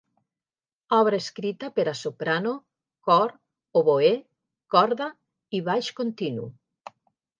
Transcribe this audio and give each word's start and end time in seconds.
Obra 0.99 1.19
escrita 1.23 1.67
per 1.75 1.85
a 1.91 1.93
soprano, 1.99 2.55
cor, 3.09 3.35
oboè, 3.83 4.11
corda 4.77 5.11
i 5.59 5.61
baix 5.69 5.95
continu. 6.01 6.49